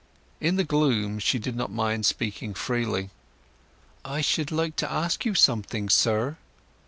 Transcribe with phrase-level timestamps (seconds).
[0.39, 3.11] In the gloom she did not mind speaking freely.
[4.03, 6.37] "I should like to ask you something, sir."